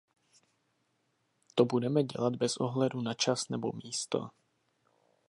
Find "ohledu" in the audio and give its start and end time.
2.57-3.01